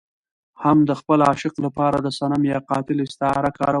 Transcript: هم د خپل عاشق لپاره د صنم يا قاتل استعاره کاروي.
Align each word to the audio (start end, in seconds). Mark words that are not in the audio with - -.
هم 0.63 0.77
د 0.89 0.91
خپل 0.99 1.19
عاشق 1.29 1.55
لپاره 1.65 1.97
د 2.01 2.07
صنم 2.17 2.41
يا 2.51 2.57
قاتل 2.69 2.97
استعاره 3.07 3.51
کاروي. 3.57 3.69